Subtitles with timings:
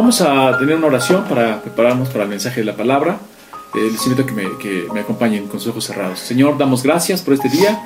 [0.00, 3.18] Vamos a tener una oración para prepararnos para el mensaje de la palabra.
[3.74, 6.18] Eh, les invito a que me, que me acompañen con sus ojos cerrados.
[6.20, 7.82] Señor, damos gracias por este día.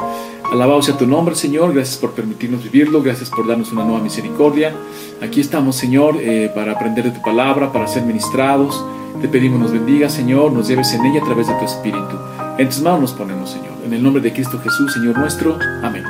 [0.52, 1.74] Alabado sea tu nombre, Señor.
[1.74, 3.02] Gracias por permitirnos vivirlo.
[3.02, 4.72] Gracias por darnos una nueva misericordia.
[5.20, 8.80] Aquí estamos, Señor, eh, para aprender de tu palabra, para ser ministrados.
[9.20, 12.16] Te pedimos nos bendiga, Señor, nos lleves en ella a través de tu Espíritu.
[12.58, 13.72] En tus manos nos ponemos, Señor.
[13.84, 15.58] En el nombre de Cristo Jesús, Señor nuestro.
[15.82, 16.04] Amén.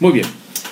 [0.00, 0.26] Muy bien.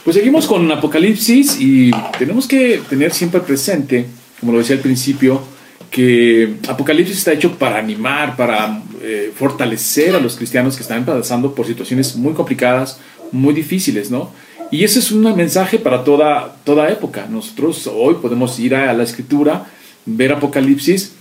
[0.04, 4.08] Pues seguimos con Apocalipsis y tenemos que tener siempre presente,
[4.42, 5.40] como lo decía al principio,
[5.88, 11.54] que Apocalipsis está hecho para animar, para eh, fortalecer a los cristianos que están pasando
[11.54, 12.98] por situaciones muy complicadas,
[13.30, 14.32] muy difíciles, ¿no?
[14.72, 17.28] Y ese es un mensaje para toda, toda época.
[17.30, 19.66] Nosotros hoy podemos ir a la escritura,
[20.06, 21.12] ver Apocalipsis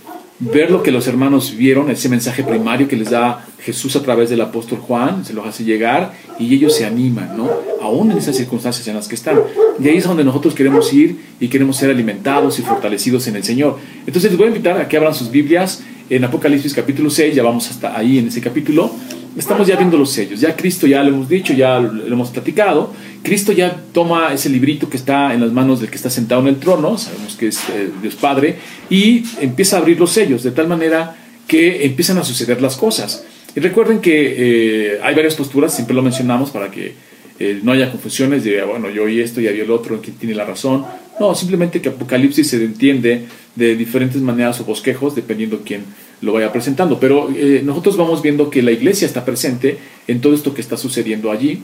[0.42, 4.28] ver lo que los hermanos vieron, ese mensaje primario que les da Jesús a través
[4.28, 7.48] del apóstol Juan, se los hace llegar y ellos se animan, ¿no?
[7.80, 9.40] Aún en esas circunstancias en las que están.
[9.78, 13.44] Y ahí es donde nosotros queremos ir y queremos ser alimentados y fortalecidos en el
[13.44, 13.78] Señor.
[14.04, 17.42] Entonces les voy a invitar a que abran sus Biblias en Apocalipsis capítulo 6, ya
[17.42, 18.94] vamos hasta ahí en ese capítulo.
[19.36, 22.92] Estamos ya viendo los sellos, ya Cristo ya lo hemos dicho, ya lo hemos platicado.
[23.22, 26.48] Cristo ya toma ese librito que está en las manos del que está sentado en
[26.48, 28.56] el trono, sabemos que es eh, Dios Padre,
[28.90, 33.24] y empieza a abrir los sellos de tal manera que empiezan a suceder las cosas.
[33.54, 36.94] Y recuerden que eh, hay varias posturas, siempre lo mencionamos para que
[37.38, 40.34] eh, no haya confusiones de, bueno, yo oí esto y había el otro, quién tiene
[40.34, 40.84] la razón.
[41.20, 45.84] No, simplemente que Apocalipsis se entiende de diferentes maneras o bosquejos, dependiendo quién
[46.20, 46.98] lo vaya presentando.
[46.98, 47.28] Pero
[47.62, 51.62] nosotros vamos viendo que la iglesia está presente en todo esto que está sucediendo allí.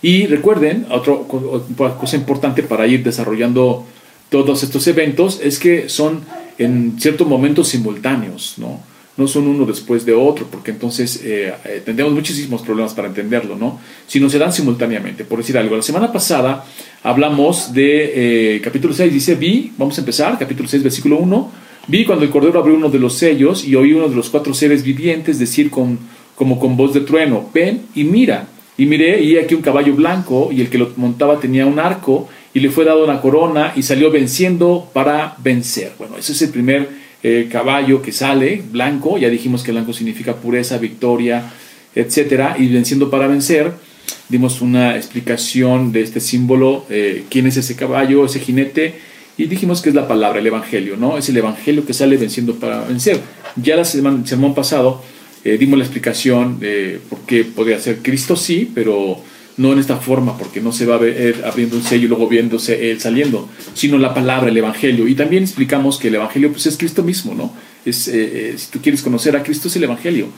[0.00, 1.14] Y recuerden, otra
[1.98, 3.86] cosa importante para ir desarrollando
[4.30, 6.22] todos estos eventos es que son
[6.58, 8.80] en ciertos momentos simultáneos, ¿no?
[9.16, 13.54] No son uno después de otro, porque entonces eh, eh, tendríamos muchísimos problemas para entenderlo,
[13.54, 13.78] ¿no?
[14.08, 15.24] Si no se dan simultáneamente.
[15.24, 16.64] Por decir algo, la semana pasada
[17.04, 21.52] hablamos de eh, capítulo 6, dice, vi, vamos a empezar, capítulo 6, versículo 1,
[21.86, 24.52] vi cuando el Cordero abrió uno de los sellos y oí uno de los cuatro
[24.52, 25.98] seres vivientes decir con,
[26.34, 28.48] como con voz de trueno, ven y mira.
[28.76, 32.28] Y miré, y aquí un caballo blanco, y el que lo montaba tenía un arco,
[32.52, 35.92] y le fue dado una corona, y salió venciendo para vencer.
[35.96, 40.36] Bueno, ese es el primer eh, caballo que sale, blanco, ya dijimos que blanco significa
[40.36, 41.50] pureza, victoria,
[41.94, 43.72] etcétera, y venciendo para vencer.
[44.28, 48.96] Dimos una explicación de este símbolo, eh, quién es ese caballo, ese jinete,
[49.38, 51.16] y dijimos que es la palabra, el evangelio, ¿no?
[51.16, 53.18] Es el evangelio que sale venciendo para vencer.
[53.56, 55.02] Ya el sermón pasado
[55.44, 59.18] eh, dimos la explicación de por qué podría ser Cristo sí, pero
[59.56, 62.28] no en esta forma, porque no se va a ver abriendo un sello y luego
[62.28, 65.06] viéndose él saliendo, sino la palabra, el Evangelio.
[65.06, 67.52] Y también explicamos que el Evangelio pues, es Cristo mismo, ¿no?
[67.84, 70.28] Es, eh, eh, si tú quieres conocer a Cristo es el Evangelio.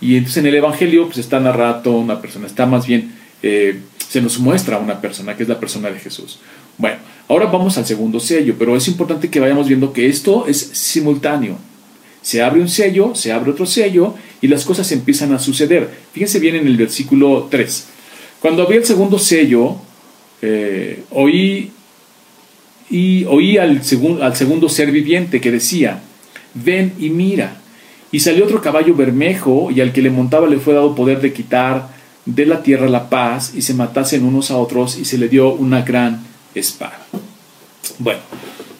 [0.00, 4.38] Y entonces en el Evangelio pues, está narrado una persona, está más bien, se nos
[4.38, 6.38] muestra una persona, que es la persona de Jesús.
[6.78, 6.96] Bueno,
[7.28, 11.58] ahora vamos al segundo sello, pero es importante que vayamos viendo que esto es simultáneo.
[12.22, 15.90] Se abre un sello, se abre otro sello y las cosas empiezan a suceder.
[16.12, 17.88] Fíjense bien en el versículo 3.
[18.44, 19.76] Cuando abrí el segundo sello,
[20.42, 21.70] eh, oí,
[22.90, 23.80] y oí al,
[24.20, 26.02] al segundo ser viviente que decía,
[26.52, 27.56] ven y mira.
[28.12, 31.32] Y salió otro caballo bermejo y al que le montaba le fue dado poder de
[31.32, 31.88] quitar
[32.26, 35.54] de la tierra la paz y se matasen unos a otros y se le dio
[35.54, 36.22] una gran
[36.54, 37.00] espada.
[37.98, 38.20] Bueno,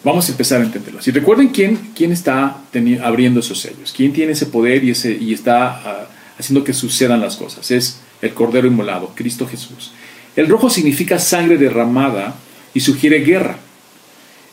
[0.03, 1.01] Vamos a empezar a entenderlo.
[1.01, 2.57] Si recuerden quién, quién está
[3.01, 4.91] abriendo esos sellos, quién tiene ese poder y
[5.33, 7.71] está ah, haciendo que sucedan las cosas.
[7.71, 9.91] Es el Cordero Inmolado, Cristo Jesús.
[10.35, 12.35] El rojo significa sangre derramada
[12.73, 13.57] y sugiere guerra.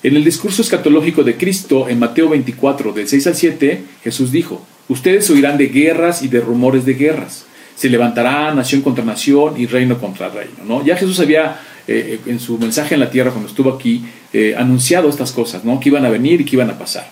[0.02, 4.64] En el discurso escatológico de Cristo, en Mateo 24, del 6 al 7, Jesús dijo,
[4.88, 7.46] ustedes oirán de guerras y de rumores de guerras.
[7.76, 10.64] Se levantará nación contra nación y reino contra reino.
[10.64, 10.84] ¿no?
[10.84, 15.08] Ya Jesús había eh, en su mensaje en la tierra cuando estuvo aquí, eh, anunciado
[15.08, 15.80] estas cosas, ¿no?
[15.80, 17.10] que iban a venir y que iban a pasar.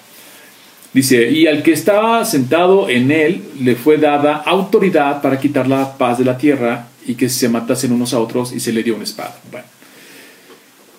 [0.93, 5.97] Dice, y al que estaba sentado en él le fue dada autoridad para quitar la
[5.97, 8.97] paz de la tierra y que se matasen unos a otros y se le dio
[8.97, 9.39] una espada.
[9.51, 9.67] Bueno.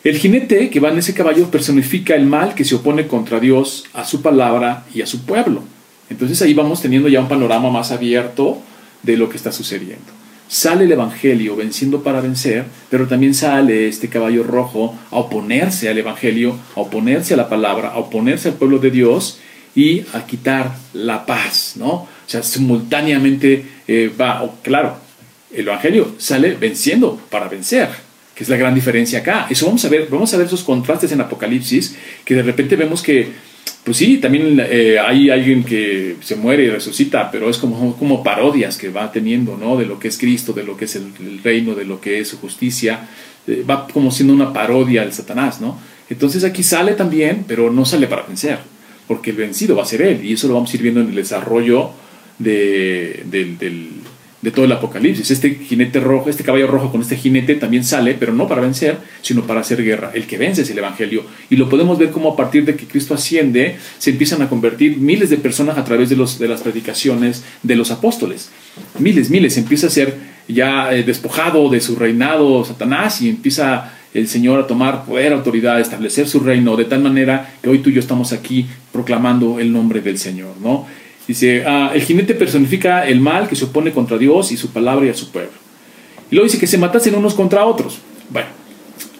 [0.03, 3.85] El jinete que va en ese caballo personifica el mal que se opone contra Dios,
[3.93, 5.61] a su palabra y a su pueblo.
[6.09, 8.61] Entonces ahí vamos teniendo ya un panorama más abierto
[9.03, 10.21] de lo que está sucediendo
[10.51, 15.97] sale el Evangelio venciendo para vencer, pero también sale este caballo rojo a oponerse al
[15.97, 19.39] Evangelio, a oponerse a la palabra, a oponerse al pueblo de Dios
[19.75, 21.89] y a quitar la paz, ¿no?
[21.89, 24.97] O sea, simultáneamente eh, va, claro,
[25.53, 27.89] el Evangelio sale venciendo para vencer,
[28.35, 29.47] que es la gran diferencia acá.
[29.49, 33.01] Eso vamos a ver, vamos a ver esos contrastes en Apocalipsis, que de repente vemos
[33.01, 33.51] que
[33.83, 38.23] pues sí, también eh, hay alguien que se muere y resucita, pero es como, como
[38.23, 39.75] parodias que va teniendo, ¿no?
[39.75, 42.27] De lo que es Cristo, de lo que es el, reino, de lo que es
[42.27, 43.07] su justicia.
[43.47, 45.79] Eh, va como siendo una parodia al Satanás, ¿no?
[46.11, 48.59] Entonces aquí sale también, pero no sale para vencer,
[49.11, 51.15] porque el vencido va a ser él, y eso lo vamos a viendo en el
[51.15, 51.89] desarrollo
[52.39, 55.29] de, de todo el Apocalipsis.
[55.31, 58.99] Este jinete rojo, este caballo rojo con este jinete también sale, pero no para vencer,
[59.21, 60.11] sino para hacer guerra.
[60.13, 61.25] El que vence es el Evangelio.
[61.49, 64.95] Y lo podemos ver como a partir de que Cristo asciende, se empiezan a convertir
[64.95, 66.15] miles de personas a través de
[66.47, 68.49] las predicaciones de los apóstoles.
[68.97, 69.57] Miles, miles.
[69.57, 70.15] Empieza a ser
[70.47, 75.77] ya eh, despojado de su reinado Satanás y empieza el Señor a tomar poder, autoridad,
[75.77, 79.59] a establecer su reino, de tal manera que hoy tú y yo estamos aquí proclamando
[79.59, 80.85] el nombre del Señor, ¿no?
[81.27, 85.05] Dice, ah, el jinete personifica el mal que se opone contra Dios y su palabra
[85.05, 85.51] y a su pueblo.
[86.29, 87.99] Y luego dice que se matasen unos contra otros.
[88.29, 88.47] Bueno,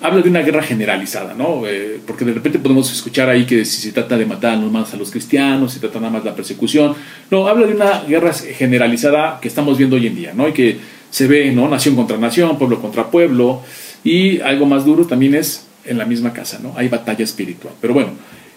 [0.01, 1.67] habla de una guerra generalizada, ¿no?
[1.67, 4.97] Eh, porque de repente podemos escuchar ahí que si se trata de matar más a
[4.97, 6.95] los cristianos, se trata nada más de la persecución.
[7.29, 10.47] No, habla de una guerra generalizada que estamos viendo hoy en día, ¿no?
[10.47, 10.79] Y que
[11.11, 11.69] se ve, ¿no?
[11.69, 13.61] Nación contra nación, pueblo contra pueblo.
[14.03, 16.74] Y algo más duro también es en la misma casa, ¿no?
[16.75, 17.74] Hay batalla espiritual.
[17.80, 18.12] Pero bueno,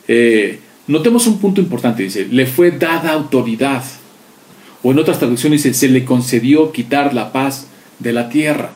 [0.09, 3.83] eh, notemos un punto importante, dice, le fue dada autoridad.
[4.83, 7.69] O en otras traducciones dice, se le concedió quitar la paz
[7.99, 8.75] de la tierra.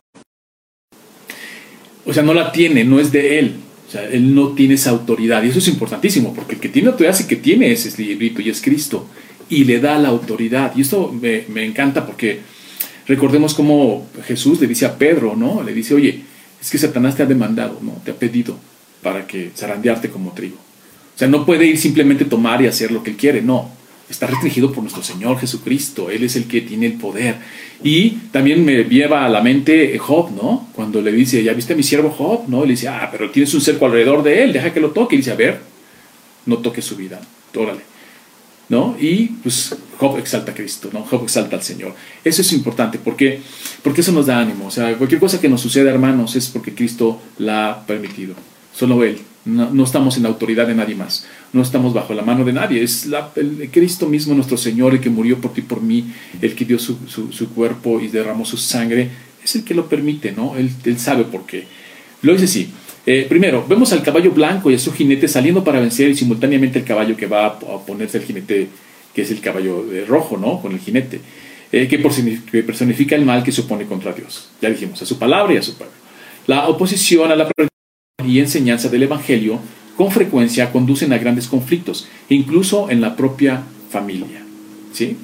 [2.06, 3.56] O sea, no la tiene, no es de él.
[3.86, 5.42] O sea, él no tiene esa autoridad.
[5.42, 8.48] Y eso es importantísimo, porque el que tiene autoridad sí que tiene ese librito y
[8.48, 9.06] es Cristo.
[9.50, 10.72] Y le da la autoridad.
[10.76, 12.40] Y esto me, me encanta porque
[13.06, 15.62] recordemos cómo Jesús le dice a Pedro, ¿no?
[15.62, 16.22] Le dice, oye,
[16.60, 17.92] es que Satanás te ha demandado, ¿no?
[18.04, 18.56] Te ha pedido
[19.02, 20.56] para que zarandearte como trigo.
[20.56, 23.70] O sea, no puede ir simplemente tomar y hacer lo que él quiere, no.
[24.08, 26.10] Está restringido por nuestro Señor Jesucristo.
[26.10, 27.36] Él es el que tiene el poder.
[27.84, 30.68] Y también me lleva a la mente Job, ¿no?
[30.74, 32.48] Cuando le dice, ¿ya viste a mi siervo Job?
[32.48, 32.62] ¿No?
[32.64, 35.16] Le dice, ah, pero tienes un cerco alrededor de él, deja que lo toque.
[35.16, 35.60] Y dice, a ver,
[36.46, 37.20] no toque su vida,
[37.54, 37.82] órale.
[38.68, 38.96] ¿No?
[39.00, 41.02] Y pues Job exalta a Cristo, ¿no?
[41.02, 41.94] Job exalta al Señor.
[42.22, 43.40] Eso es importante porque,
[43.82, 44.66] porque eso nos da ánimo.
[44.66, 48.34] O sea, cualquier cosa que nos suceda, hermanos, es porque Cristo la ha permitido.
[48.74, 49.18] Solo Él.
[49.44, 51.26] No, estamos en la autoridad de nadie más.
[51.54, 52.82] No estamos bajo la mano de nadie.
[52.82, 56.12] Es la, el, Cristo mismo, nuestro Señor, el que murió por ti por mí,
[56.42, 59.08] el que dio su, su, cuerpo y derramó su sangre.
[59.42, 60.54] Es el que lo permite, ¿no?
[60.56, 61.66] Él, él sabe por qué.
[62.20, 62.70] Lo dice así.
[63.06, 66.78] Eh, primero, vemos al caballo blanco y a su jinete saliendo para vencer y simultáneamente
[66.78, 68.68] el caballo que va a oponerse al jinete,
[69.14, 70.60] que es el caballo rojo, ¿no?
[70.60, 71.20] Con el jinete,
[71.72, 71.98] eh, que
[72.62, 74.50] personifica el mal que se opone contra Dios.
[74.60, 75.94] Ya dijimos, a su palabra y a su pueblo.
[76.46, 77.50] La oposición a la
[78.26, 79.60] y enseñanza del Evangelio
[79.96, 84.42] con frecuencia conducen a grandes conflictos, incluso en la propia familia.
[84.92, 85.16] ¿Sí?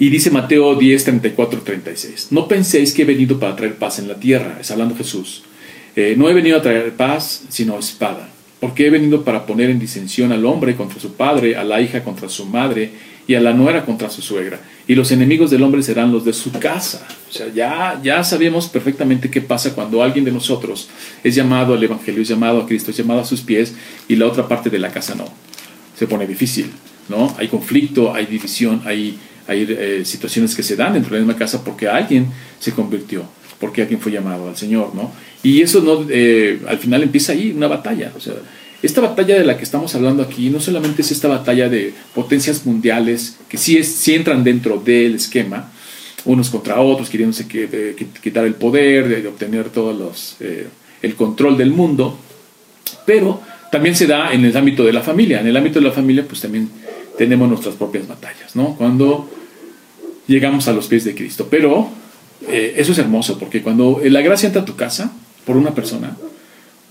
[0.00, 4.08] Y dice Mateo 10, 34, 36, no penséis que he venido para traer paz en
[4.08, 5.42] la tierra, es hablando Jesús.
[6.00, 8.28] Eh, no he venido a traer paz, sino espada,
[8.60, 12.04] porque he venido para poner en disensión al hombre contra su padre, a la hija
[12.04, 12.92] contra su madre,
[13.26, 14.60] y a la nuera contra su suegra.
[14.86, 17.04] Y los enemigos del hombre serán los de su casa.
[17.28, 20.88] O sea, ya, ya sabemos perfectamente qué pasa cuando alguien de nosotros
[21.24, 23.74] es llamado al Evangelio, es llamado a Cristo, es llamado a sus pies
[24.06, 25.24] y la otra parte de la casa no.
[25.98, 26.70] Se pone difícil,
[27.08, 27.34] ¿no?
[27.40, 29.18] Hay conflicto, hay división, hay,
[29.48, 32.28] hay eh, situaciones que se dan dentro de la misma casa porque alguien
[32.60, 33.24] se convirtió,
[33.58, 35.10] porque alguien fue llamado al Señor, ¿no?
[35.42, 38.12] Y eso no, eh, al final empieza ahí una batalla.
[38.16, 38.34] O sea,
[38.82, 42.64] esta batalla de la que estamos hablando aquí no solamente es esta batalla de potencias
[42.64, 45.72] mundiales que sí, es, entran dentro del esquema,
[46.24, 50.66] unos contra otros, queriéndose que, quitar el poder, de, obtener todos los, eh,
[51.02, 52.18] el control del mundo,
[53.04, 53.40] pero
[53.70, 55.40] también se da en el ámbito de la familia.
[55.40, 56.70] En el ámbito de la familia, pues también
[57.16, 58.76] tenemos nuestras propias batallas, ¿no?
[58.76, 59.28] Cuando
[60.26, 61.48] llegamos a los pies de Cristo.
[61.50, 61.88] Pero
[62.48, 65.12] eh, eso es hermoso, porque cuando la gracia entra a tu casa
[65.48, 66.14] por una persona,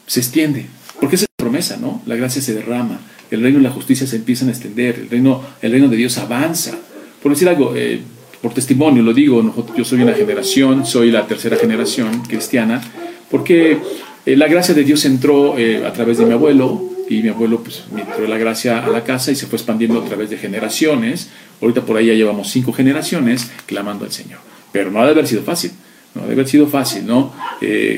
[0.08, 0.66] se extiende,
[1.00, 2.02] porque es promesa, ¿no?
[2.08, 3.00] La gracia se derrama,
[3.30, 6.18] el reino y la justicia se empiezan a extender, el reino, el reino de Dios
[6.18, 6.76] avanza.
[7.22, 8.02] Por decir algo, eh,
[8.42, 12.82] por testimonio lo digo, yo soy una generación, soy la tercera generación cristiana,
[13.30, 13.78] porque
[14.26, 17.62] eh, la gracia de Dios entró eh, a través de mi abuelo, y mi abuelo
[17.62, 21.30] pues entró la gracia a la casa y se fue expandiendo a través de generaciones.
[21.62, 24.40] Ahorita por ahí ya llevamos cinco generaciones clamando al Señor.
[24.72, 25.72] Pero no ha de haber sido fácil,
[26.16, 27.34] no ha de haber sido fácil, ¿no?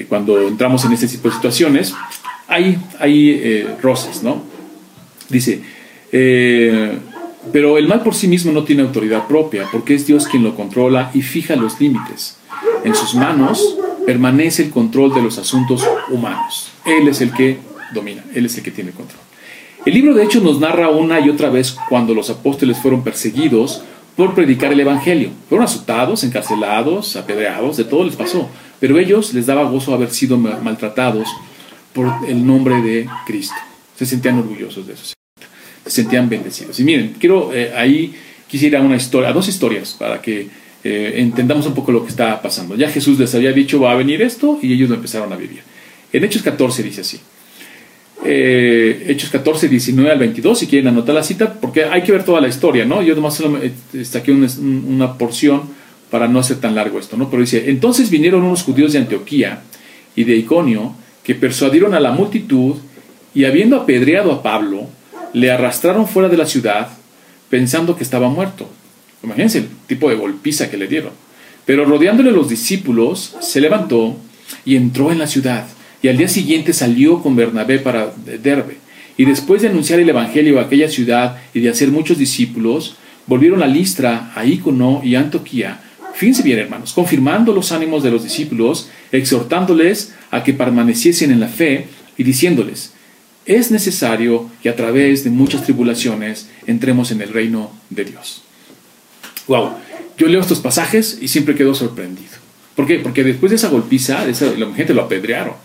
[0.07, 1.93] cuando entramos en este tipo de situaciones,
[2.49, 4.41] hay, hay eh, roces, ¿no?
[5.29, 5.61] Dice,
[6.11, 6.97] eh,
[7.53, 10.55] pero el mal por sí mismo no tiene autoridad propia, porque es Dios quien lo
[10.55, 12.37] controla y fija los límites.
[12.83, 16.71] En sus manos permanece el control de los asuntos humanos.
[16.85, 17.59] Él es el que
[17.93, 19.21] domina, Él es el que tiene control.
[19.85, 23.83] El libro de Hechos nos narra una y otra vez cuando los apóstoles fueron perseguidos
[24.19, 25.29] por predicar el Evangelio.
[25.47, 28.49] Fueron azotados, encarcelados, apedreados, de todo les pasó.
[28.77, 31.29] Pero ellos les daba gozo haber sido maltratados
[31.93, 33.55] por el nombre de Cristo.
[33.95, 35.13] Se sentían orgullosos de eso,
[35.85, 36.77] se sentían bendecidos.
[36.81, 38.13] Y miren, quiero eh, ahí
[38.49, 40.49] quisiera una historia, dos historias para que
[40.83, 42.75] eh, entendamos un poco lo que está pasando.
[42.75, 45.61] Ya Jesús les había dicho va a venir esto y ellos lo empezaron a vivir.
[46.11, 47.21] En Hechos 14 dice así.
[48.25, 52.23] Eh, Hechos 14, 19 al 22, si quieren anotar la cita, porque hay que ver
[52.23, 53.01] toda la historia, ¿no?
[53.01, 53.59] Yo nomás solo
[54.03, 55.61] saqué una, una porción
[56.09, 57.29] para no hacer tan largo esto, ¿no?
[57.29, 59.61] Pero dice, entonces vinieron unos judíos de Antioquía
[60.15, 62.75] y de Iconio que persuadieron a la multitud
[63.33, 64.87] y habiendo apedreado a Pablo,
[65.33, 66.89] le arrastraron fuera de la ciudad
[67.49, 68.67] pensando que estaba muerto.
[69.23, 71.11] Imagínense el tipo de golpiza que le dieron.
[71.65, 74.15] Pero rodeándole los discípulos, se levantó
[74.65, 75.67] y entró en la ciudad.
[76.01, 78.77] Y al día siguiente salió con Bernabé para Derbe.
[79.17, 82.95] Y después de anunciar el Evangelio a aquella ciudad y de hacer muchos discípulos,
[83.27, 85.81] volvieron a Listra, a Icono y a Antioquía.
[86.13, 91.47] Fíjense bien, hermanos, confirmando los ánimos de los discípulos, exhortándoles a que permaneciesen en la
[91.47, 91.87] fe
[92.17, 92.93] y diciéndoles,
[93.45, 98.43] es necesario que a través de muchas tribulaciones entremos en el reino de Dios.
[99.47, 99.71] Wow,
[100.17, 102.29] yo leo estos pasajes y siempre quedo sorprendido.
[102.75, 102.99] ¿Por qué?
[102.99, 105.55] Porque después de esa golpiza, la gente lo apedrearon.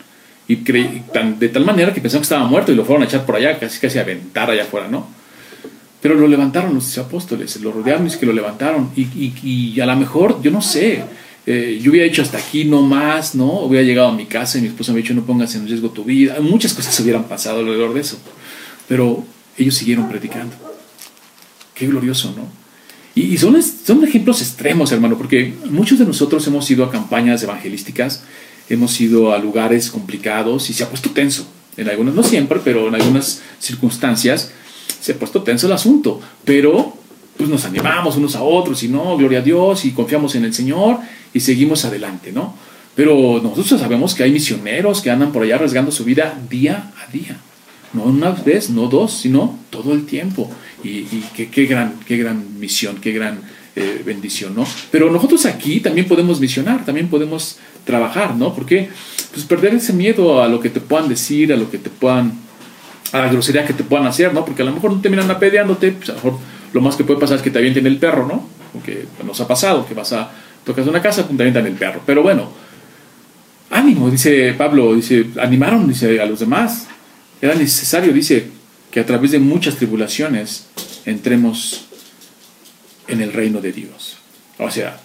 [0.47, 3.37] Y de tal manera que pensaron que estaba muerto y lo fueron a echar por
[3.37, 5.07] allá, casi casi a aventar allá afuera, ¿no?
[6.03, 8.91] Pero lo levantaron los apóstoles, lo rodearon y es que lo levantaron.
[8.95, 11.03] Y, a lo mejor, yo no sé,
[11.47, 13.61] eh, yo hubiera hecho hasta aquí no más, ¿no?
[13.61, 15.89] Hubiera llegado a mi casa y mi esposa me hubiera dicho no pongas en riesgo
[15.91, 16.37] tu vida.
[16.41, 18.19] Muchas cosas hubieran pasado alrededor de eso.
[18.87, 19.25] Pero
[19.57, 20.55] ellos siguieron predicando.
[21.75, 22.65] Qué glorioso, ¿no?
[23.15, 28.25] Y, son, son ejemplos extremos, hermano, porque muchos de nosotros hemos ido a campañas evangelísticas,
[28.69, 31.47] hemos ido a lugares complicados y se ha puesto tenso.
[31.77, 34.53] En algunas, no siempre, pero en algunas circunstancias
[35.01, 36.97] se ha puesto tenso el asunto, pero
[37.37, 40.55] pues nos animamos unos a otros y no, gloria a Dios y confiamos en el
[40.55, 40.99] Señor
[41.33, 42.55] y seguimos adelante, ¿no?
[42.95, 47.11] Pero nosotros sabemos que hay misioneros que andan por allá arriesgando su vida día a
[47.11, 47.37] día.
[47.93, 50.51] No una vez, no dos, sino todo el tiempo.
[50.85, 51.05] Y,
[51.35, 53.41] qué, gran, qué gran misión, qué gran
[53.77, 54.67] eh, bendición, ¿no?
[54.91, 58.55] Pero nosotros aquí también podemos misionar, también podemos trabajar, ¿no?
[58.55, 58.89] Porque
[59.33, 62.45] pues perder ese miedo a lo que te puedan decir, a lo que te puedan
[63.13, 64.45] a la grosería que te puedan hacer, ¿no?
[64.45, 66.39] Porque a lo mejor no terminan apedreándote, pues a lo mejor
[66.73, 68.49] lo más que puede pasar es que te avienten el perro, ¿no?
[68.73, 70.31] Porque nos ha pasado que vas a
[70.65, 72.01] tocas una casa, pues te el perro.
[72.05, 72.51] Pero bueno,
[73.71, 76.89] ánimo, dice Pablo, dice, animaron, dice a los demás.
[77.41, 78.49] Era necesario, dice,
[78.91, 80.67] que a través de muchas tribulaciones
[81.05, 81.87] entremos
[83.09, 84.19] en el reino de Dios.
[84.59, 85.01] O sea,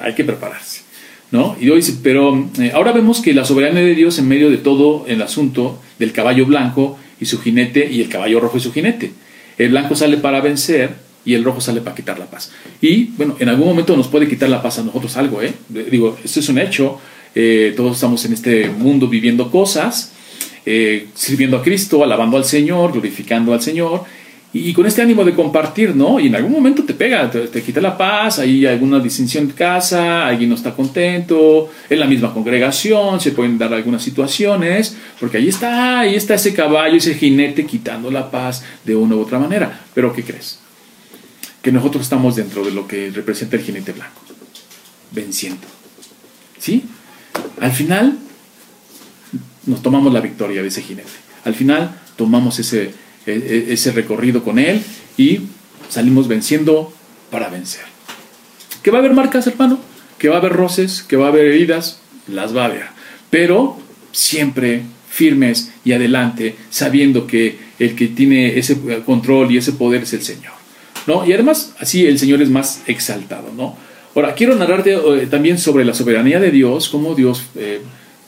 [0.00, 0.82] hay que prepararse.
[1.30, 1.56] ¿No?
[1.58, 5.06] Y dice, pero eh, ahora vemos que la soberanía de Dios en medio de todo
[5.08, 9.12] el asunto del caballo blanco y su jinete y el caballo rojo y su jinete.
[9.56, 10.90] El blanco sale para vencer
[11.24, 12.52] y el rojo sale para quitar la paz.
[12.80, 15.52] Y bueno, en algún momento nos puede quitar la paz a nosotros algo, ¿eh?
[15.68, 17.00] Digo, esto es un hecho,
[17.34, 20.12] eh, todos estamos en este mundo viviendo cosas,
[20.66, 24.04] eh, sirviendo a Cristo, alabando al Señor, glorificando al Señor,
[24.54, 26.20] y, con este ánimo de compartir, ¿no?
[26.20, 30.26] Y en algún momento te pega, te, quita la paz, hay alguna distinción en casa,
[30.26, 35.48] alguien no está contento, en la misma congregación se pueden dar algunas situaciones, porque ahí
[35.48, 39.80] está, ahí está ese caballo, ese jinete quitando la paz de una u otra manera.
[39.94, 40.58] Pero ¿qué crees?
[41.62, 44.20] Que nosotros estamos dentro de lo que representa el jinete blanco,
[45.12, 45.66] venciendo.
[46.58, 46.84] ¿Sí?
[47.58, 48.18] Al final
[49.64, 51.08] nos tomamos la victoria de ese jinete.
[51.44, 52.92] Al final tomamos ese
[53.26, 54.82] ese recorrido con Él
[55.16, 55.40] y
[55.88, 56.92] salimos venciendo
[57.30, 57.82] para vencer.
[58.82, 59.78] ¿Que va a haber marcas, hermano?
[60.18, 61.02] ¿Que va a haber roces?
[61.02, 62.00] ¿Que va a haber heridas?
[62.26, 62.86] Las va a haber.
[63.30, 63.78] Pero
[64.12, 70.12] siempre firmes y adelante, sabiendo que el que tiene ese control y ese poder es
[70.14, 70.52] el Señor.
[71.06, 71.26] ¿no?
[71.26, 73.52] Y además, así el Señor es más exaltado.
[73.54, 73.76] ¿no?
[74.14, 77.80] Ahora, quiero narrarte eh, también sobre la soberanía de Dios, cómo Dios eh,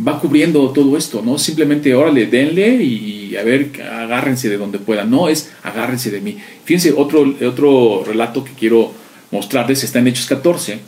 [0.06, 5.10] va cubriendo todo esto, no simplemente órale, denle y a ver, agárrense de donde puedan,
[5.10, 6.38] no es agárrense de mí.
[6.64, 8.92] Fíjense, otro, otro relato que quiero
[9.30, 10.78] mostrarles está en Hechos 14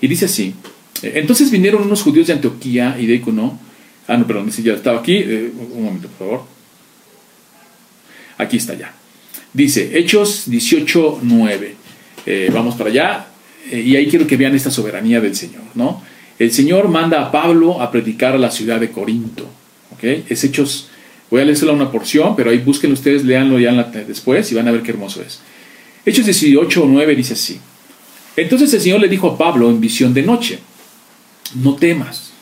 [0.00, 0.54] y dice así,
[1.02, 3.58] entonces vinieron unos judíos de Antioquía y de Icono,
[4.06, 6.44] ah no, perdón, ya estaba aquí, eh, un momento por favor,
[8.38, 8.94] aquí está ya,
[9.52, 11.74] dice Hechos 18, 9,
[12.26, 13.26] eh, vamos para allá,
[13.70, 16.02] eh, y ahí quiero que vean esta soberanía del Señor, ¿no?
[16.38, 19.46] El Señor manda a Pablo a predicar a la ciudad de Corinto.
[19.94, 20.24] ¿okay?
[20.28, 20.88] Es Hechos,
[21.30, 23.72] voy a leerle una porción, pero ahí busquen ustedes, leanlo ya
[24.06, 25.40] después y van a ver qué hermoso es.
[26.04, 27.60] Hechos 18 o 9 dice así.
[28.36, 30.58] Entonces el Señor le dijo a Pablo en visión de noche,
[31.54, 32.32] no temas,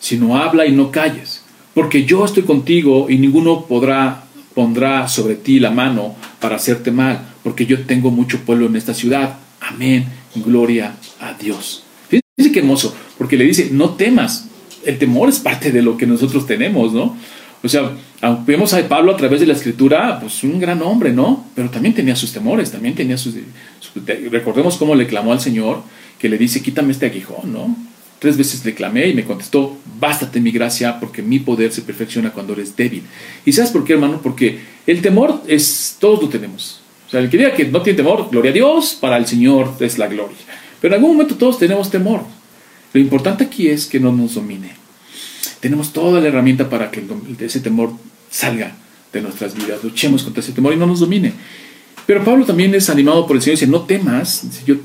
[0.00, 1.42] sino habla y no calles,
[1.74, 4.24] porque yo estoy contigo y ninguno podrá
[4.58, 8.92] pondrá sobre ti la mano para hacerte mal, porque yo tengo mucho pueblo en esta
[8.92, 9.38] ciudad.
[9.60, 10.04] Amén.
[10.34, 11.84] Gloria a Dios.
[12.38, 14.46] Dice que hermoso, porque le dice, no temas.
[14.84, 17.16] El temor es parte de lo que nosotros tenemos, ¿no?
[17.64, 17.90] O sea,
[18.46, 21.46] vemos a Pablo a través de la escritura, pues un gran hombre, ¿no?
[21.56, 23.34] Pero también tenía sus temores, también tenía sus...
[24.30, 25.82] recordemos cómo le clamó al Señor,
[26.20, 27.76] que le dice, quítame este aguijón, ¿no?
[28.20, 32.30] Tres veces le clamé y me contestó, bástate mi gracia, porque mi poder se perfecciona
[32.30, 33.02] cuando eres débil.
[33.44, 34.20] ¿Y sabes por qué, hermano?
[34.22, 36.80] Porque el temor es, todos lo tenemos.
[37.08, 39.74] O sea, el que diga que no tiene temor, gloria a Dios, para el Señor
[39.80, 40.36] es la gloria.
[40.80, 42.22] Pero en algún momento todos tenemos temor.
[42.92, 44.72] Lo importante aquí es que no nos domine.
[45.60, 47.04] Tenemos toda la herramienta para que
[47.40, 47.92] ese temor
[48.30, 48.76] salga
[49.12, 49.82] de nuestras vidas.
[49.82, 51.32] Luchemos contra ese temor y no nos domine.
[52.06, 54.76] Pero Pablo también es animado por el Señor y dice, no temas, yo,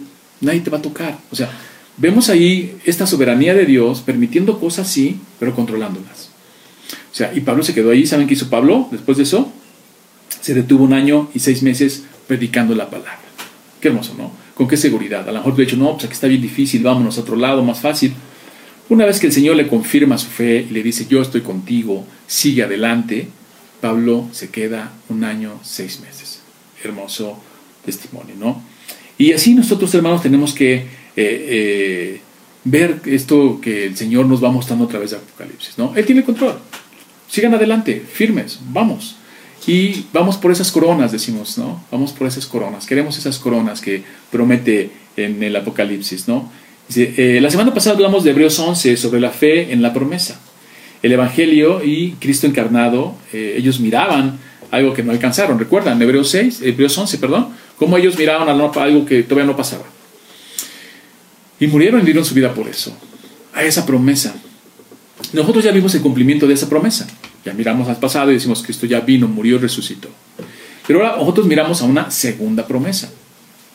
[0.41, 1.17] nadie te va a tocar.
[1.31, 1.49] O sea,
[1.97, 6.29] vemos ahí esta soberanía de Dios permitiendo cosas sí, pero controlándolas.
[7.11, 8.05] O sea, y Pablo se quedó ahí.
[8.05, 9.51] ¿Saben qué hizo Pablo después de eso?
[10.41, 13.21] Se detuvo un año y seis meses predicando la palabra.
[13.79, 14.42] Qué hermoso, ¿no?
[14.53, 15.27] ¿Con qué seguridad?
[15.27, 17.63] A lo mejor le dicho, no, pues aquí está bien difícil, vámonos a otro lado,
[17.63, 18.13] más fácil.
[18.89, 22.05] Una vez que el Señor le confirma su fe y le dice, yo estoy contigo,
[22.27, 23.27] sigue adelante,
[23.81, 26.41] Pablo se queda un año, seis meses.
[26.83, 27.39] Hermoso
[27.85, 28.61] testimonio, ¿no?
[29.17, 32.21] Y así nosotros, hermanos, tenemos que eh, eh,
[32.63, 35.93] ver esto que el Señor nos va mostrando a través de Apocalipsis, ¿no?
[35.95, 36.59] Él tiene control.
[37.27, 39.17] Sigan adelante, firmes, vamos.
[39.65, 41.83] Y vamos por esas coronas, decimos, ¿no?
[41.91, 42.85] Vamos por esas coronas.
[42.85, 46.51] Queremos esas coronas que promete en el Apocalipsis, ¿no?
[46.95, 50.39] Eh, la semana pasada hablamos de Hebreos 11 sobre la fe en la promesa.
[51.01, 54.37] El Evangelio y Cristo encarnado, eh, ellos miraban
[54.71, 55.57] algo que no alcanzaron.
[55.57, 56.01] ¿Recuerdan?
[56.01, 59.85] Hebreos 6, Hebreos 11, perdón, cómo ellos miraban algo que todavía no pasaba.
[61.59, 62.95] Y murieron y dieron su vida por eso,
[63.53, 64.35] a esa promesa.
[65.31, 67.07] Nosotros ya vimos el cumplimiento de esa promesa.
[67.45, 70.09] Ya miramos al pasado y decimos, Cristo ya vino, murió y resucitó.
[70.87, 73.11] Pero ahora nosotros miramos a una segunda promesa,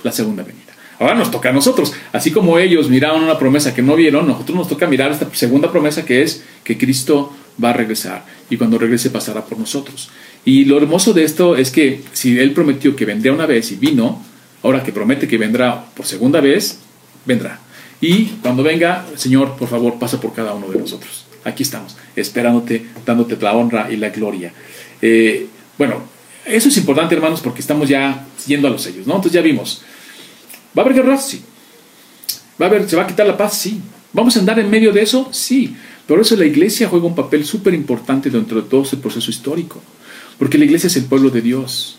[0.03, 0.65] la segunda venida.
[0.99, 1.93] Ahora nos toca a nosotros.
[2.13, 5.71] Así como ellos miraron una promesa que no vieron, nosotros nos toca mirar esta segunda
[5.71, 7.33] promesa que es que Cristo
[7.63, 10.11] va a regresar y cuando regrese pasará por nosotros.
[10.45, 13.77] Y lo hermoso de esto es que si Él prometió que vendría una vez y
[13.77, 14.23] vino,
[14.63, 16.81] ahora que promete que vendrá por segunda vez,
[17.25, 17.61] vendrá.
[18.01, 21.28] Y cuando venga, Señor, por favor, pasa por cada uno de nosotros.
[21.45, 24.53] Aquí estamos, esperándote, dándote la honra y la gloria.
[25.01, 25.47] Eh,
[25.77, 26.03] bueno,
[26.45, 29.17] eso es importante, hermanos, porque estamos ya yendo a los sellos, ¿no?
[29.17, 29.83] Entonces ya vimos
[30.77, 31.19] ¿Va a haber guerra?
[31.19, 31.43] Sí.
[32.61, 33.59] ¿Va a haber, ¿Se va a quitar la paz?
[33.59, 33.81] Sí.
[34.13, 35.29] ¿Vamos a andar en medio de eso?
[35.33, 35.77] Sí.
[36.07, 39.83] Por eso la iglesia juega un papel súper importante dentro de todo ese proceso histórico.
[40.39, 41.99] Porque la iglesia es el pueblo de Dios,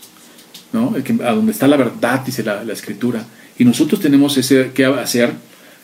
[0.72, 0.96] ¿no?
[0.96, 3.24] El que, a donde está la verdad, dice la, escritura.
[3.58, 5.34] Y nosotros tenemos ese, que hacer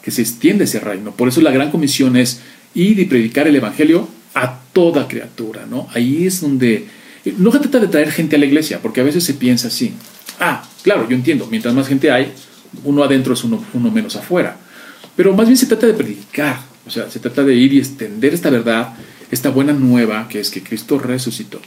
[0.03, 1.11] que se extienda ese reino.
[1.12, 2.40] Por eso la gran comisión es
[2.77, 5.89] y predicar el evangelio a toda criatura, ¿no?
[5.95, 6.87] Ahí es donde
[7.39, 9.95] no se trata de traer gente a la iglesia, porque a veces se piensa así.
[10.39, 12.33] Ah, claro, yo entiendo, mientras más gente hay,
[12.85, 14.59] uno adentro es uno, menos afuera.
[15.17, 18.35] Pero más bien se trata de predicar, o sea, se trata de ir y extender
[18.35, 18.95] esta verdad,
[19.31, 21.61] esta buena nueva que es que Cristo resucitó.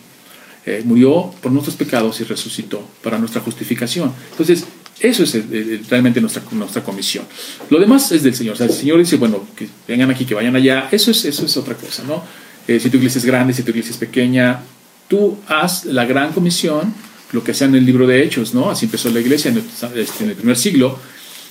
[0.66, 4.14] Eh, murió por nuestros pecados y resucitó para nuestra justificación.
[4.32, 4.66] Entonces,
[5.00, 7.26] eso es realmente nuestra, nuestra comisión.
[7.70, 8.54] Lo demás es del Señor.
[8.54, 10.90] O sea, el Señor dice, bueno, que vengan aquí, que vayan allá.
[10.92, 12.24] Eso es, eso es otra cosa, ¿no?
[12.68, 14.62] Eh, si tu iglesia es grande, si tu iglesia es pequeña,
[15.08, 16.94] tú haz la gran comisión
[17.32, 18.70] lo que hacía en el libro de Hechos, ¿no?
[18.70, 21.00] Así empezó la iglesia en el, este, primer siglo.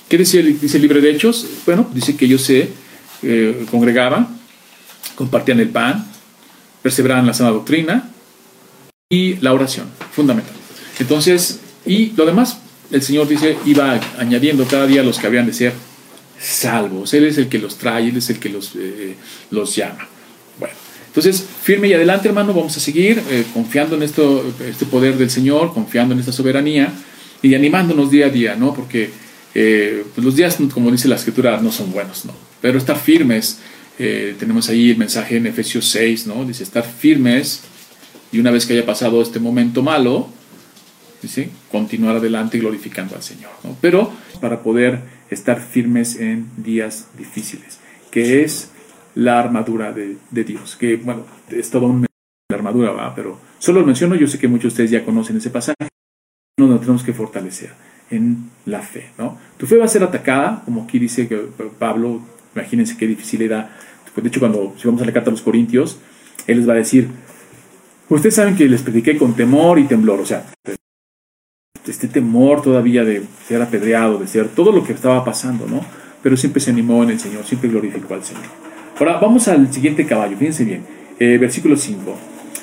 [0.07, 1.45] ¿Qué dice el libro de Hechos?
[1.65, 2.69] Bueno, dice que ellos se
[3.23, 4.27] eh, congregaban,
[5.15, 6.05] compartían el pan,
[6.81, 8.09] perseveraban en la sana doctrina
[9.09, 10.53] y la oración, fundamental.
[10.99, 12.59] Entonces, y lo demás,
[12.91, 15.73] el Señor dice, iba añadiendo cada día los que habían de ser
[16.39, 17.13] salvos.
[17.13, 19.15] Él es el que los trae, Él es el que los, eh,
[19.75, 20.07] llama.
[20.57, 20.73] Bueno,
[21.07, 25.29] entonces, firme y adelante, hermano, vamos a seguir eh, confiando en esto, este poder del
[25.29, 26.91] Señor, confiando en esta soberanía
[27.41, 28.73] y animándonos día a día, ¿no?
[28.73, 29.09] Porque
[29.53, 32.33] eh, pues los días, como dice la Escritura, no son buenos, ¿no?
[32.61, 33.59] Pero estar firmes,
[33.97, 36.45] tenemos ahí el mensaje en Efesios 6, ¿no?
[36.45, 37.61] Dice, estar firmes
[38.31, 40.29] y una vez que haya pasado este momento malo,
[41.71, 43.51] continuar adelante glorificando al Señor.
[43.81, 47.79] Pero para poder estar firmes en días difíciles,
[48.11, 48.71] que es
[49.15, 52.05] la armadura de, Dios, que bueno, es todo un
[52.49, 53.13] la armadura, ¿va?
[53.13, 55.89] pero solo lo menciono, yo sé que muchos de ustedes ya conocen ese pasaje,
[56.57, 57.71] no tenemos que fortalecer
[58.09, 59.37] en la fe, ¿no?
[59.57, 61.29] Tu fe va a ser atacada, como aquí dice
[61.77, 62.21] Pablo,
[62.55, 63.77] imagínense qué difícil era,
[64.15, 65.99] de hecho cuando si vamos a la carta a los Corintios,
[66.47, 67.07] él les va a decir,
[68.09, 70.45] ustedes saben que les prediqué con temor y temblor, o sea,
[71.91, 75.81] este temor todavía de ser apedreado, de ser todo lo que estaba pasando, ¿no?
[76.21, 78.43] Pero siempre se animó en el Señor, siempre glorificó al Señor.
[78.99, 80.83] Ahora vamos al siguiente caballo, fíjense bien,
[81.19, 82.15] eh, versículo 5.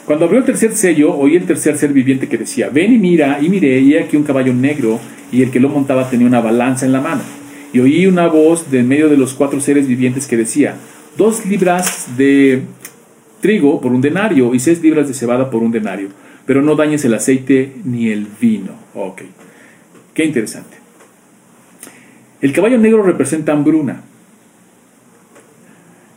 [0.05, 3.39] Cuando abrió el tercer sello, oí el tercer ser viviente que decía, ven y mira,
[3.41, 5.01] y miré, y aquí un caballo negro,
[5.33, 7.23] y el que lo montaba tenía una balanza en la mano.
[7.73, 10.77] Y oí una voz de en medio de los cuatro seres vivientes que decía,
[11.17, 12.63] dos libras de
[13.47, 16.09] trigo por un denario y seis libras de cebada por un denario,
[16.47, 18.73] pero no dañes el aceite ni el vino.
[18.93, 19.23] Ok,
[20.15, 20.77] qué interesante.
[22.41, 24.03] El caballo negro representa hambruna.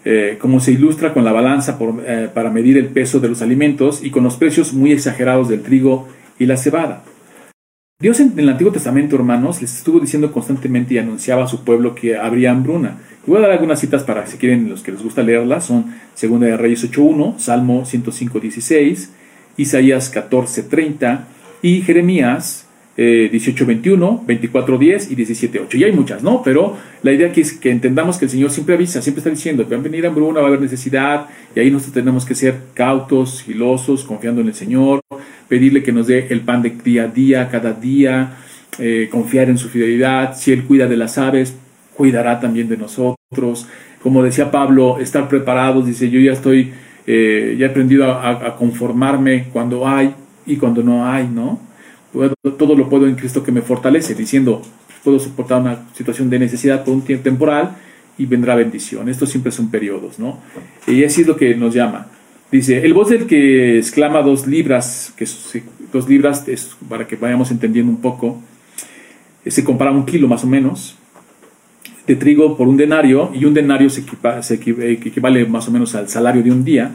[0.06, 4.04] eh, como se ilustra con la balanza eh, para medir el peso de los alimentos
[4.04, 6.08] y con los precios muy exagerados del trigo
[6.40, 7.04] y la cebada.
[8.02, 11.94] Dios en, el Antiguo Testamento, hermanos, les estuvo diciendo constantemente y anunciaba a su pueblo
[11.94, 12.98] que habría hambruna.
[13.30, 15.68] Voy a dar algunas citas para si quieren los que les gusta leerlas.
[15.68, 15.86] Son
[16.20, 19.10] 2 de Reyes 8.1, Salmo 105.16,
[19.56, 21.26] Isaías 14.30
[21.62, 25.76] y Jeremías 18.21, eh, 24.10 y 17.8.
[25.76, 26.42] Y hay muchas, ¿no?
[26.42, 29.64] Pero la idea aquí es que entendamos que el Señor siempre avisa, siempre está diciendo
[29.70, 32.56] que va a venir hambruna, va a haber necesidad, y ahí nosotros tenemos que ser
[32.74, 35.02] cautos, filosos, confiando en el Señor,
[35.48, 38.38] pedirle que nos dé el pan de día a día, cada día,
[38.80, 40.36] eh, confiar en su fidelidad.
[40.36, 41.56] Si Él cuida de las aves,
[41.96, 43.19] cuidará también de nosotros.
[44.02, 46.74] Como decía Pablo, estar preparados, dice, yo ya estoy,
[47.06, 50.16] eh, ya he aprendido a conformarme cuando hay
[50.48, 51.60] y cuando no hay, ¿no?
[52.58, 54.64] todo lo puedo en Cristo que me fortalece, diciendo,
[55.04, 57.78] puedo soportar una situación de necesidad por un tiempo temporal
[58.18, 59.08] y vendrá bendición.
[59.10, 60.40] Esto siempre son periodos, ¿no?
[60.88, 62.08] Y así es lo que nos llama.
[62.52, 65.28] Dice, el voz del que exclama dos libras, que
[65.94, 68.42] dos libras es para que vayamos entendiendo un poco,
[69.46, 70.99] eh, se compara un kilo más o menos
[72.16, 74.04] trigo por un denario y un denario se,
[74.42, 76.92] se equivale más o menos al salario de un día.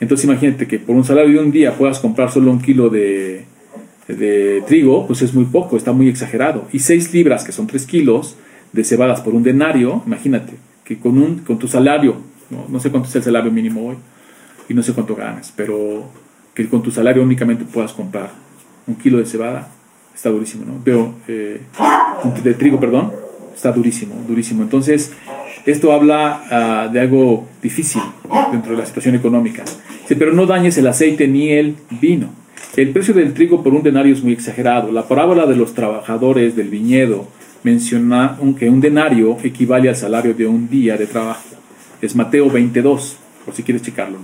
[0.00, 3.44] Entonces imagínate que por un salario de un día puedas comprar solo un kilo de,
[4.08, 6.66] de trigo, pues es muy poco, está muy exagerado.
[6.72, 8.36] Y 6 libras, que son 3 kilos,
[8.72, 12.16] de cebadas por un denario, imagínate, que con, un, con tu salario,
[12.50, 12.80] ¿no?
[12.80, 13.96] sé cuánto es el salario mínimo hoy,
[14.68, 16.04] y no sé cuánto ganas, pero
[16.54, 18.30] que con tu salario únicamente puedas comprar
[18.86, 19.68] un kilo de cebada,
[20.14, 20.74] está durísimo, ¿no?
[20.84, 21.60] Veo, eh,
[22.42, 23.12] de trigo, perdón,
[23.54, 24.62] está durísimo, durísimo.
[24.62, 25.12] Entonces,
[25.66, 28.02] esto habla ah, de algo difícil
[28.50, 29.64] dentro de la situación económica.
[30.08, 32.42] pero no dañes el aceite ni el vino
[32.76, 34.90] el precio del trigo por un denario es muy exagerado.
[34.92, 37.28] La parábola de los trabajadores del viñedo
[37.64, 41.42] menciona que un denario equivale al salario de un día de trabajo.
[42.00, 44.16] Es Mateo 22, por si quieres checarlo.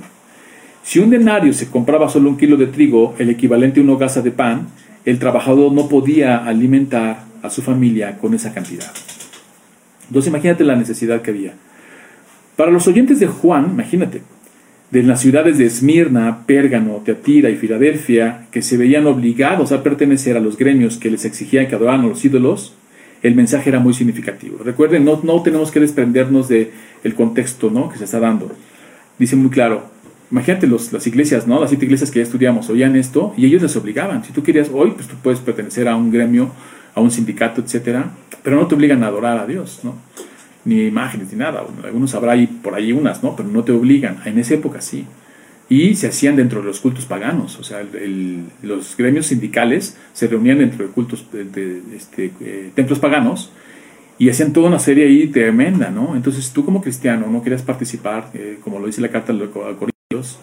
[0.83, 4.23] Si un denario se compraba solo un kilo de trigo, el equivalente a una hogaza
[4.23, 4.69] de pan,
[5.05, 8.91] el trabajador no podía alimentar a su familia con esa cantidad.
[10.09, 11.55] Entonces imagínate la necesidad que había.
[12.57, 14.23] Para los oyentes de Juan, imagínate,
[14.91, 20.37] de las ciudades de Esmirna, Pérgamo, Teatira y Filadelfia, que se veían obligados a pertenecer
[20.37, 22.75] a los gremios que les exigían que adoraran a los ídolos,
[23.23, 24.59] el mensaje era muy significativo.
[24.65, 26.71] Recuerden, no, no tenemos que desprendernos del
[27.05, 27.91] el contexto ¿no?
[27.91, 28.51] que se está dando.
[29.19, 29.91] Dice muy claro,
[30.31, 31.61] imagínate los, las iglesias, ¿no?
[31.61, 34.25] las siete iglesias que ya estudiamos, oían esto y ellos les obligaban.
[34.25, 36.51] Si tú querías hoy, pues tú puedes pertenecer a un gremio,
[36.99, 38.11] a un sindicato, etcétera,
[38.43, 39.81] pero no te obligan a adorar a Dios.
[39.83, 39.97] ¿no?
[40.69, 41.65] ni imágenes ni nada.
[41.83, 43.35] Algunos habrá ahí, por ahí unas, ¿no?
[43.35, 44.19] Pero no te obligan.
[44.27, 45.07] En esa época sí.
[45.71, 47.59] Y se hacían dentro de los cultos paganos.
[47.59, 47.83] O sea,
[48.63, 53.51] los gremios sindicales se reunían dentro de cultos, de, este, eh, templos paganos
[54.19, 56.17] y hacían toda una serie ahí tremenda, ¿no?
[56.17, 60.39] Entonces tú como cristiano no querías participar, eh, como lo dice la carta de Corintios,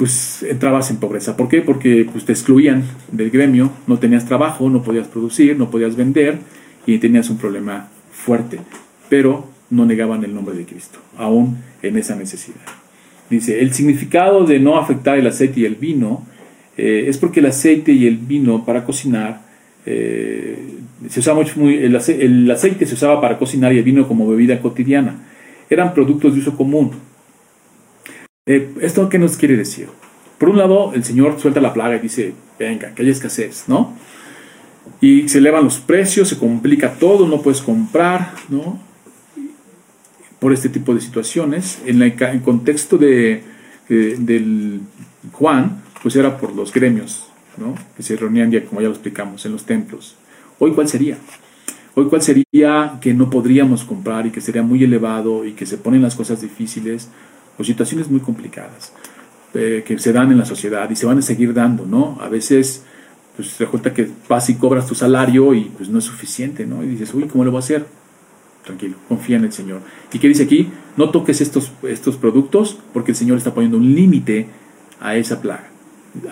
[0.00, 1.36] pues entrabas en pobreza.
[1.36, 1.60] ¿Por qué?
[1.60, 6.38] Porque pues, te excluían del gremio, no tenías trabajo, no podías producir, no podías vender
[6.86, 8.60] y tenías un problema fuerte,
[9.10, 12.62] pero no negaban el nombre de Cristo, aún en esa necesidad.
[13.28, 16.24] Dice, el significado de no afectar el aceite y el vino
[16.78, 19.42] eh, es porque el aceite y el vino para cocinar,
[19.84, 20.78] eh,
[21.10, 24.62] se usaba mucho, muy, el, aceite, se usaba para cocinar y el vino como bebida
[24.62, 25.26] cotidiana.
[25.68, 27.09] Eran productos de uso común.
[28.46, 29.88] Eh, ¿Esto qué nos quiere decir?
[30.38, 33.94] Por un lado, el Señor suelta la plaga y dice, venga, que haya escasez, ¿no?
[35.00, 38.78] y se elevan los precios, se complica todo, no puedes comprar, ¿no?
[40.38, 41.80] Por este tipo de situaciones.
[41.86, 43.42] En el contexto de,
[43.88, 44.80] del
[45.32, 47.74] Juan, pues era por los gremios, ¿no?
[47.96, 50.16] Que se reunían, ya, como ya lo explicamos, en los templos.
[50.58, 51.16] Hoy, ¿cuál sería?
[51.94, 55.78] Hoy, ¿cuál sería que no podríamos comprar y que sería muy elevado y que se
[55.78, 57.08] ponen las cosas difíciles
[57.60, 58.92] o situaciones muy complicadas
[59.52, 62.16] eh, que se dan en la sociedad y se van a seguir dando, ¿no?
[62.20, 62.84] A veces
[63.36, 66.82] pues resulta que vas y cobras tu salario y pues no es suficiente, ¿no?
[66.82, 67.86] Y dices, uy, ¿cómo lo voy a hacer?
[68.64, 69.80] Tranquilo, confía en el Señor.
[70.12, 70.70] ¿Y qué dice aquí?
[70.96, 74.48] No toques estos, estos productos porque el Señor está poniendo un límite
[75.00, 75.68] a esa plaga.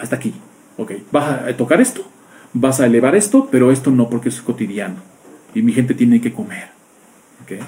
[0.00, 0.34] Hasta aquí.
[0.76, 2.06] Ok, vas a tocar esto,
[2.52, 4.96] vas a elevar esto, pero esto no porque es cotidiano.
[5.54, 6.68] Y mi gente tiene que comer.
[7.42, 7.62] ¿Ok?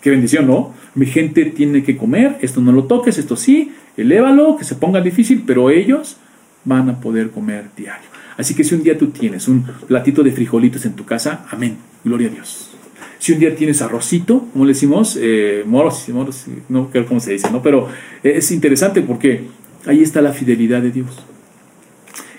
[0.00, 0.74] Qué bendición, ¿no?
[0.94, 5.00] Mi gente tiene que comer, esto no lo toques, esto sí, elévalo, que se ponga
[5.00, 6.16] difícil, pero ellos
[6.64, 8.08] van a poder comer diario.
[8.36, 11.76] Así que si un día tú tienes un platito de frijolitos en tu casa, amén,
[12.04, 12.70] gloria a Dios.
[13.18, 17.32] Si un día tienes arrocito, como le decimos, eh, moros, moros, no creo cómo se
[17.32, 17.62] dice, ¿no?
[17.62, 17.88] Pero
[18.22, 19.44] es interesante porque
[19.86, 21.24] ahí está la fidelidad de Dios.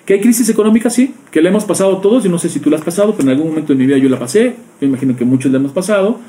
[0.05, 0.89] ¿Que hay crisis económica?
[0.89, 3.23] Sí, que la hemos pasado todos, yo no sé si tú la has pasado, pero
[3.23, 5.73] en algún momento de mi vida yo la pasé, yo imagino que muchos la hemos
[5.73, 6.21] pasado,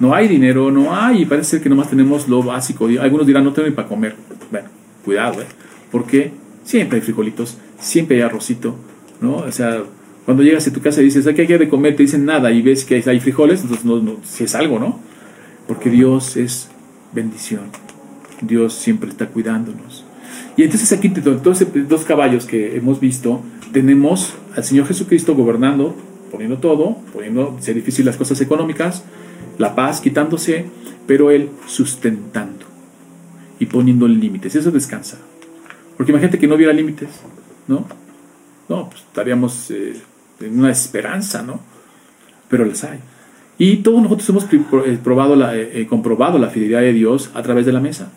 [0.00, 2.86] no hay dinero, no hay, y parece ser que nomás tenemos lo básico.
[3.00, 4.16] Algunos dirán, no tengo ni para comer.
[4.50, 4.68] Bueno,
[5.04, 5.46] cuidado, ¿eh?
[5.92, 6.32] Porque
[6.64, 8.74] siempre hay frijolitos, siempre hay arrocito,
[9.20, 9.36] ¿no?
[9.36, 9.82] O sea,
[10.24, 11.96] cuando llegas a tu casa y dices, ¿qué hay de comer?
[11.96, 14.98] Te dicen nada y ves que hay frijoles, entonces no, no, si es algo, ¿no?
[15.68, 16.70] Porque Dios es
[17.12, 17.64] bendición.
[18.40, 20.04] Dios siempre está cuidándonos.
[20.56, 25.94] Y entonces aquí, todos dos caballos que hemos visto, tenemos al Señor Jesucristo gobernando,
[26.30, 29.04] poniendo todo, poniendo, ser difícil las cosas económicas,
[29.60, 30.64] la paz quitándose,
[31.06, 32.64] pero Él sustentando
[33.58, 34.56] y poniendo límites.
[34.56, 35.18] Eso descansa.
[35.98, 37.10] Porque imagínate que no hubiera límites,
[37.68, 37.86] ¿no?
[38.70, 40.00] No, pues estaríamos eh,
[40.40, 41.60] en una esperanza, ¿no?
[42.48, 43.00] Pero las hay.
[43.58, 44.44] Y todos nosotros hemos
[44.86, 48.10] eh, probado la, eh, comprobado la fidelidad de Dios a través de la mesa.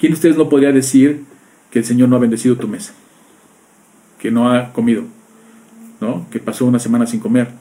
[0.00, 1.24] ¿Quién de ustedes no podría decir
[1.70, 2.94] que el Señor no ha bendecido tu mesa?
[4.18, 5.02] Que no ha comido,
[6.00, 6.26] ¿no?
[6.30, 7.57] Que pasó una semana sin comer.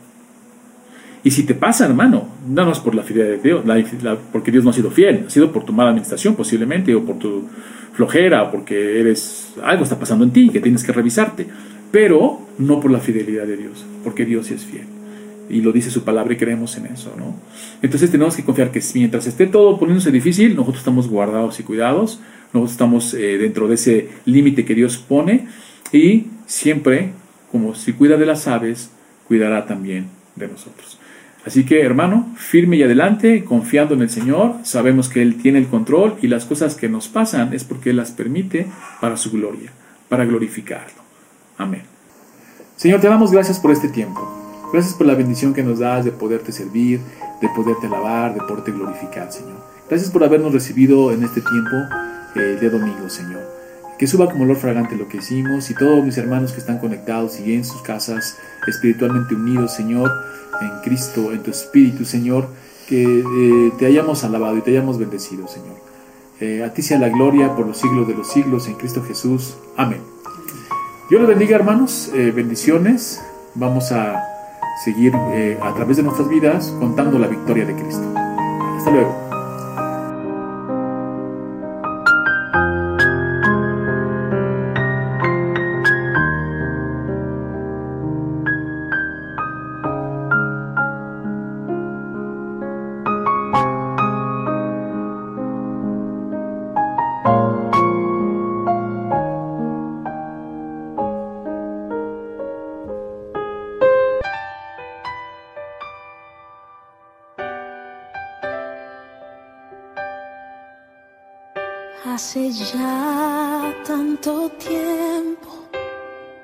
[1.28, 3.66] Y si te pasa, hermano, no es por la fidelidad de Dios,
[4.32, 7.20] porque Dios no ha sido fiel, ha sido por tu mala administración posiblemente, o por
[7.20, 7.44] tu
[7.92, 11.46] flojera, o porque eres algo está pasando en ti que tienes que revisarte,
[11.92, 14.86] pero no por la fidelidad de Dios, porque Dios sí es fiel.
[15.50, 17.36] Y lo dice su palabra y creemos en eso, ¿no?
[17.82, 22.22] Entonces tenemos que confiar que mientras esté todo poniéndose difícil, nosotros estamos guardados y cuidados,
[22.54, 25.50] nosotros estamos eh, dentro de ese límite que Dios pone
[25.92, 27.12] y siempre,
[27.52, 28.92] como si cuida de las aves,
[29.28, 30.06] cuidará también
[30.38, 30.98] de nosotros.
[31.48, 35.68] Así que, hermano, firme y adelante, confiando en el Señor, sabemos que Él tiene el
[35.68, 38.68] control y las cosas que nos pasan es porque Él las permite
[39.00, 39.72] para su gloria,
[40.10, 41.02] para glorificarlo.
[41.58, 41.84] Amén.
[42.76, 44.30] Señor, te damos gracias por este tiempo.
[44.74, 47.00] Gracias por la bendición que nos das de poderte servir,
[47.42, 49.64] de poderte alabar, de poderte glorificar, Señor.
[49.88, 51.78] Gracias por habernos recibido en este tiempo
[52.36, 53.57] eh, de domingo, Señor.
[53.98, 57.40] Que suba como olor fragante lo que hicimos y todos mis hermanos que están conectados
[57.40, 60.12] y en sus casas espiritualmente unidos, Señor
[60.62, 62.48] en Cristo, en tu Espíritu, Señor,
[62.88, 65.76] que eh, te hayamos alabado y te hayamos bendecido, Señor.
[66.40, 69.58] Eh, a ti sea la gloria por los siglos de los siglos en Cristo Jesús.
[69.76, 70.02] Amén.
[71.10, 72.12] Dios los bendiga, hermanos.
[72.14, 73.22] Eh, bendiciones.
[73.56, 74.24] Vamos a
[74.84, 78.04] seguir a través de nuestras vidas contando la victoria de Cristo.
[78.78, 79.27] Hasta luego.
[112.14, 115.68] Hace ya tanto tiempo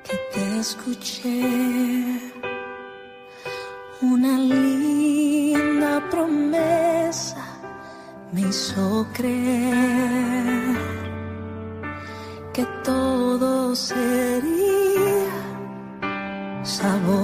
[0.06, 2.20] que te escuché.
[4.02, 7.44] Una linda promesa
[8.32, 10.76] me hizo creer
[12.52, 15.32] que todo sería
[16.62, 17.23] sabor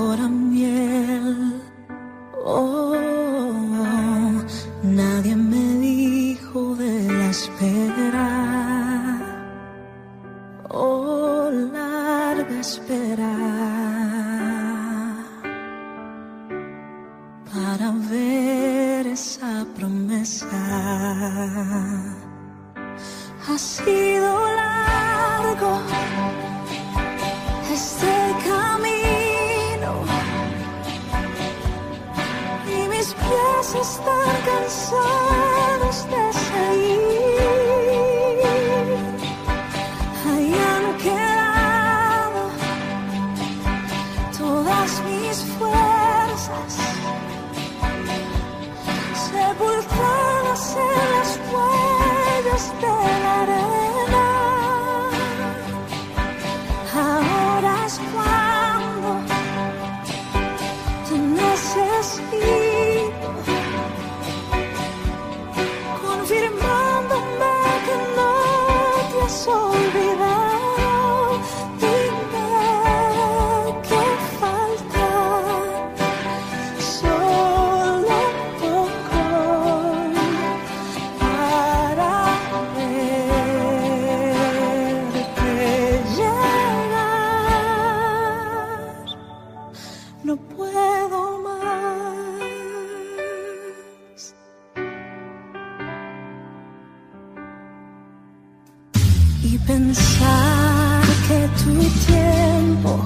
[99.42, 101.74] y pensar que tu
[102.06, 103.04] tiempo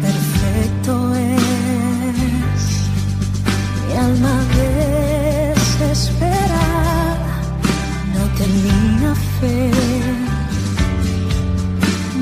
[0.00, 2.62] perfecto es.
[3.86, 4.36] Mi alma
[5.74, 7.40] desesperada
[8.14, 9.58] no tenía fe,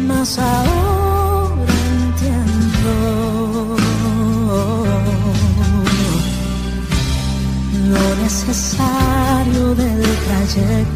[0.07, 2.92] mas ahora entiendo.
[7.88, 10.95] Lo necesario del trayecto